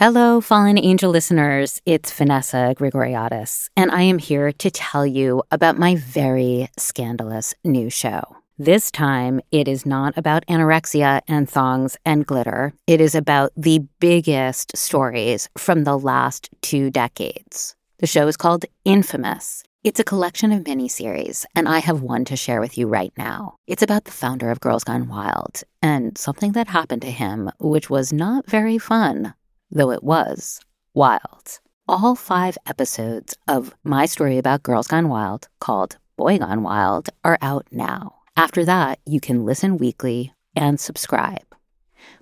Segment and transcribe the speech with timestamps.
[0.00, 1.82] Hello, Fallen Angel listeners.
[1.84, 7.90] It's Vanessa Grigoriadis, and I am here to tell you about my very scandalous new
[7.90, 8.22] show.
[8.56, 12.72] This time, it is not about anorexia and thongs and glitter.
[12.86, 17.76] It is about the biggest stories from the last two decades.
[17.98, 19.64] The show is called Infamous.
[19.84, 23.56] It's a collection of miniseries, and I have one to share with you right now.
[23.66, 27.90] It's about the founder of Girls Gone Wild and something that happened to him, which
[27.90, 29.34] was not very fun
[29.70, 30.60] though it was
[30.94, 31.60] wild.
[31.88, 37.38] All five episodes of my story about Girls Gone Wild, called Boy Gone Wild, are
[37.42, 38.16] out now.
[38.36, 41.54] After that, you can listen weekly and subscribe.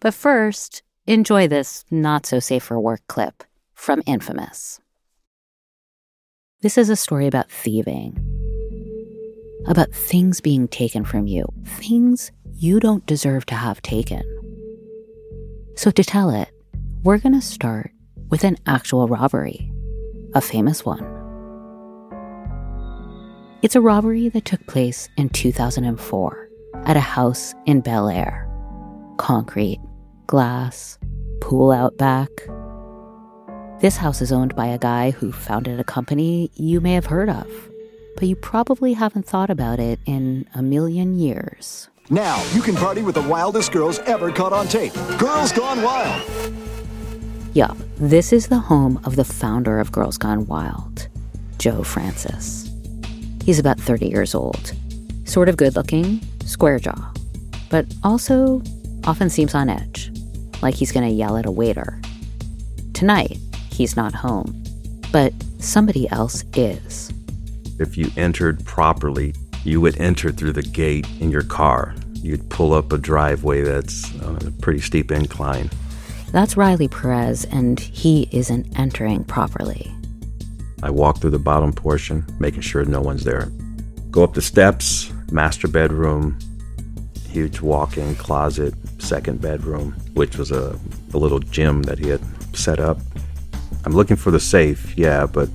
[0.00, 3.44] But first, enjoy this not so safe for work clip
[3.74, 4.80] from Infamous.
[6.62, 8.16] This is a story about thieving,
[9.66, 14.22] about things being taken from you, things you don't deserve to have taken.
[15.76, 16.48] So, to tell it,
[17.02, 17.92] we're going to start
[18.30, 19.72] with an actual robbery,
[20.34, 21.04] a famous one.
[23.62, 26.48] It's a robbery that took place in 2004
[26.84, 28.48] at a house in Bel Air.
[29.18, 29.80] Concrete,
[30.26, 30.98] glass,
[31.40, 32.30] pool out back.
[33.80, 37.28] This house is owned by a guy who founded a company you may have heard
[37.28, 37.46] of,
[38.16, 41.88] but you probably haven't thought about it in a million years.
[42.08, 44.94] Now you can party with the wildest girls ever caught on tape.
[45.18, 46.22] Girls Gone Wild.
[47.56, 51.08] Yup, this is the home of the founder of Girls Gone Wild,
[51.56, 52.70] Joe Francis.
[53.46, 54.74] He's about 30 years old,
[55.24, 57.14] sort of good looking, square jaw,
[57.70, 58.60] but also
[59.04, 60.12] often seems on edge,
[60.60, 61.98] like he's gonna yell at a waiter.
[62.92, 63.38] Tonight,
[63.72, 64.62] he's not home,
[65.10, 67.10] but somebody else is.
[67.78, 69.34] If you entered properly,
[69.64, 71.94] you would enter through the gate in your car.
[72.16, 75.70] You'd pull up a driveway that's on a pretty steep incline.
[76.32, 79.94] That's Riley Perez, and he isn't entering properly.
[80.82, 83.50] I walk through the bottom portion, making sure no one's there.
[84.10, 86.38] Go up the steps, master bedroom,
[87.28, 90.78] huge walk in closet, second bedroom, which was a,
[91.14, 92.20] a little gym that he had
[92.56, 92.98] set up.
[93.84, 95.48] I'm looking for the safe, yeah, but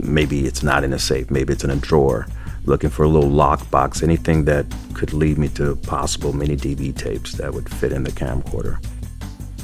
[0.00, 2.26] maybe it's not in a safe, maybe it's in a drawer.
[2.64, 7.32] Looking for a little lockbox, anything that could lead me to possible mini DV tapes
[7.32, 8.78] that would fit in the camcorder.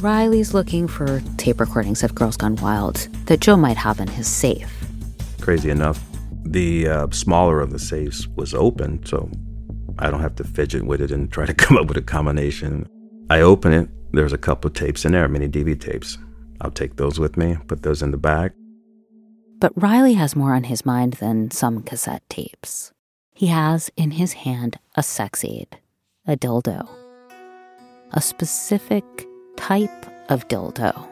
[0.01, 4.27] Riley's looking for tape recordings of Girls Gone Wild that Joe might have in his
[4.27, 4.73] safe.
[5.43, 6.03] Crazy enough,
[6.43, 9.31] the uh, smaller of the safes was open, so
[9.99, 12.89] I don't have to fidget with it and try to come up with a combination.
[13.29, 16.17] I open it, there's a couple of tapes in there, mini DV tapes.
[16.63, 18.53] I'll take those with me, put those in the bag.
[19.59, 22.91] But Riley has more on his mind than some cassette tapes.
[23.35, 25.79] He has in his hand a sex aid,
[26.27, 26.89] a dildo,
[28.13, 29.27] a specific
[29.61, 31.07] type of dildo.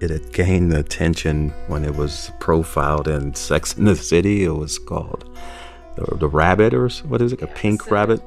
[0.00, 4.44] It had gained attention when it was profiled in Sex in the City.
[4.44, 5.24] It was called
[5.96, 7.42] the, the rabbit, or what is it?
[7.42, 8.22] A pink rabbit?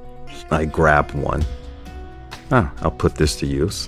[0.50, 1.46] I grabbed one.
[2.52, 3.88] Ah, I'll put this to use.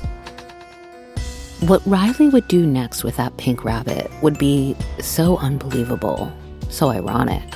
[1.61, 6.31] What Riley would do next with that pink rabbit would be so unbelievable,
[6.69, 7.49] so ironic,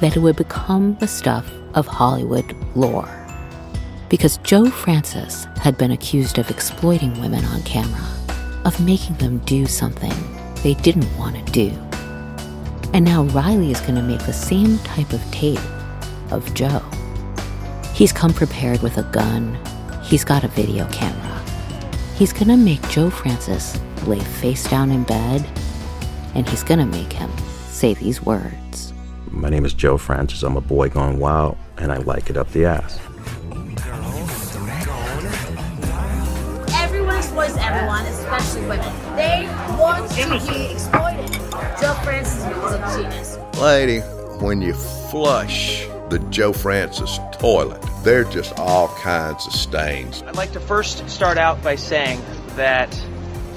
[0.00, 3.19] that it would become the stuff of Hollywood lore
[4.10, 8.04] because Joe Francis had been accused of exploiting women on camera,
[8.64, 10.12] of making them do something
[10.62, 11.70] they didn't want to do.
[12.92, 15.60] And now Riley is going to make the same type of tape
[16.32, 16.82] of Joe.
[17.94, 19.56] He's come prepared with a gun,
[20.02, 21.40] he's got a video camera.
[22.16, 25.46] He's going to make Joe Francis lay face down in bed,
[26.34, 27.30] and he's going to make him
[27.68, 28.92] say these words.
[29.28, 30.42] My name is Joe Francis.
[30.42, 32.98] I'm a boy gone wild, and I like it up the ass.
[37.70, 38.82] Everyone especially but
[39.14, 39.46] they
[39.78, 41.30] want to be exploited.
[41.80, 43.38] Joe Francis is a genius.
[43.60, 44.00] Lady,
[44.44, 50.22] when you flush the Joe Francis toilet, there are just all kinds of stains.
[50.24, 52.20] I'd like to first start out by saying
[52.56, 52.92] that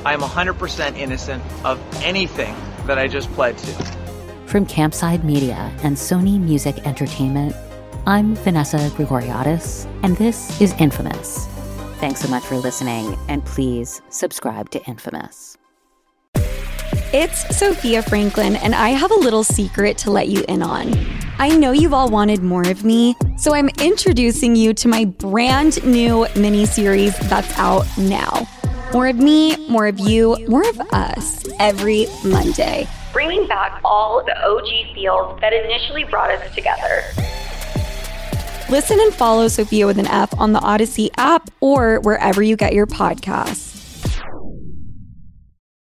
[0.05, 2.55] I'm 100% innocent of anything
[2.85, 3.71] that I just pled to.
[4.45, 7.55] From Campside Media and Sony Music Entertainment,
[8.05, 11.47] I'm Vanessa Grigoriadis, and this is Infamous.
[12.03, 15.57] Thanks so much for listening, and please subscribe to Infamous.
[17.13, 20.93] It's Sofia Franklin, and I have a little secret to let you in on.
[21.39, 25.81] I know you've all wanted more of me, so I'm introducing you to my brand
[25.85, 28.49] new mini series that's out now.
[28.91, 32.85] More of me, more of you, more of us every Monday.
[33.13, 37.01] Bringing back all the OG feels that initially brought us together.
[38.73, 42.73] Listen and follow Sofia with an F on the Audacy app or wherever you get
[42.73, 43.82] your podcasts.